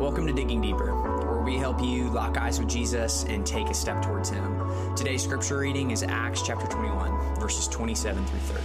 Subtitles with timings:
[0.00, 3.74] Welcome to Digging Deeper, where we help you lock eyes with Jesus and take a
[3.74, 4.96] step towards Him.
[4.96, 8.64] Today's scripture reading is Acts chapter 21, verses 27 through 30.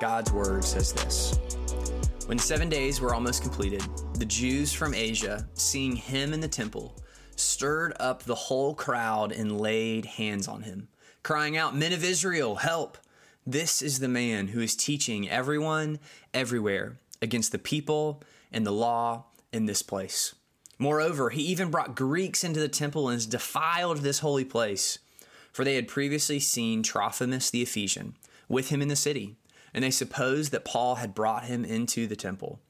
[0.00, 1.38] God's word says this
[2.26, 3.84] When seven days were almost completed,
[4.14, 6.96] the Jews from Asia, seeing him in the temple,
[7.36, 10.88] stirred up the whole crowd and laid hands on him,
[11.22, 12.98] crying out, Men of Israel, help!
[13.46, 16.00] This is the man who is teaching everyone
[16.34, 20.34] everywhere against the people and the law in this place.
[20.78, 24.98] Moreover, he even brought Greeks into the temple and defiled this holy place.
[25.52, 28.16] For they had previously seen Trophimus the Ephesian
[28.48, 29.36] with him in the city,
[29.72, 32.60] and they supposed that Paul had brought him into the temple.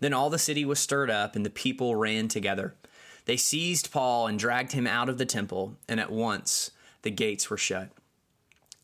[0.00, 2.74] Then all the city was stirred up, and the people ran together.
[3.26, 7.48] They seized Paul and dragged him out of the temple, and at once the gates
[7.48, 7.90] were shut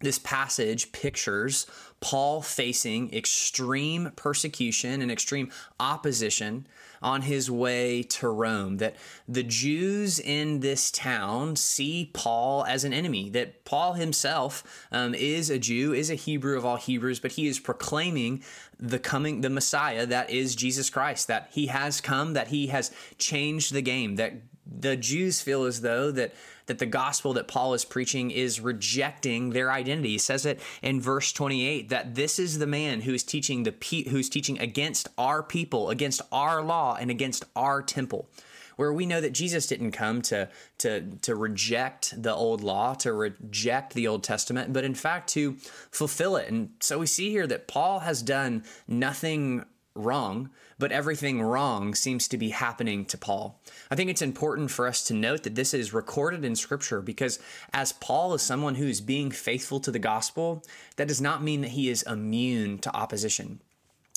[0.01, 1.67] this passage pictures
[2.01, 6.67] Paul facing extreme persecution and extreme opposition
[7.03, 8.79] on his way to Rome.
[8.79, 8.97] That
[9.29, 15.51] the Jews in this town see Paul as an enemy, that Paul himself um, is
[15.51, 18.43] a Jew, is a Hebrew of all Hebrews, but he is proclaiming
[18.79, 22.91] the coming, the Messiah that is Jesus Christ, that he has come, that he has
[23.19, 24.33] changed the game, that
[24.67, 26.33] the Jews feel as though that
[26.71, 30.11] that the gospel that Paul is preaching is rejecting their identity.
[30.11, 33.73] He says it in verse 28 that this is the man who is teaching the
[33.73, 38.29] pe- who's teaching against our people, against our law and against our temple.
[38.77, 43.13] Where we know that Jesus didn't come to to to reject the old law, to
[43.13, 45.55] reject the Old Testament, but in fact to
[45.91, 46.49] fulfill it.
[46.49, 52.29] And so we see here that Paul has done nothing wrong, but everything wrong seems
[52.29, 53.61] to be happening to Paul.
[53.91, 57.39] I think it's important for us to note that this is recorded in Scripture because
[57.73, 60.63] as Paul is someone who is being faithful to the gospel,
[60.97, 63.61] that does not mean that he is immune to opposition.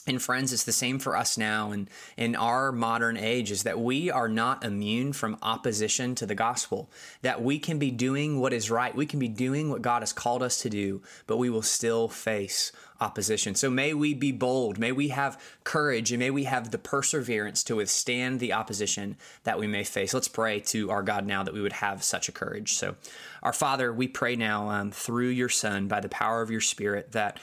[0.05, 3.79] And friends, it's the same for us now and in our modern age is that
[3.79, 6.89] we are not immune from opposition to the gospel.
[7.21, 8.93] That we can be doing what is right.
[8.93, 12.09] We can be doing what God has called us to do, but we will still
[12.09, 13.55] face opposition.
[13.55, 14.77] So may we be bold.
[14.77, 19.59] May we have courage and may we have the perseverance to withstand the opposition that
[19.59, 20.13] we may face.
[20.13, 22.73] Let's pray to our God now that we would have such a courage.
[22.73, 22.95] So,
[23.41, 27.11] our Father, we pray now um, through your Son by the power of your Spirit
[27.11, 27.39] that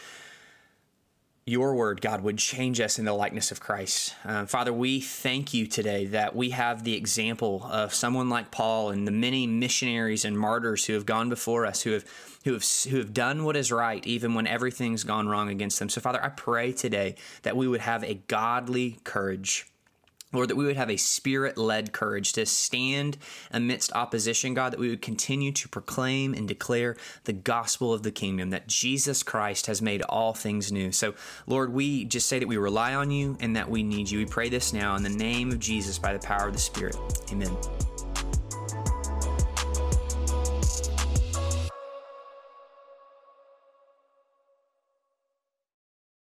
[1.46, 4.14] your word, God, would change us in the likeness of Christ.
[4.24, 8.90] Uh, Father, we thank you today that we have the example of someone like Paul
[8.90, 12.04] and the many missionaries and martyrs who have gone before us, who have
[12.44, 15.88] who have who have done what is right even when everything's gone wrong against them.
[15.88, 19.66] So, Father, I pray today that we would have a godly courage
[20.32, 23.18] Lord, that we would have a spirit led courage to stand
[23.50, 28.12] amidst opposition, God, that we would continue to proclaim and declare the gospel of the
[28.12, 30.92] kingdom, that Jesus Christ has made all things new.
[30.92, 31.14] So,
[31.46, 34.18] Lord, we just say that we rely on you and that we need you.
[34.18, 36.97] We pray this now in the name of Jesus by the power of the Spirit.
[37.32, 37.56] Amen.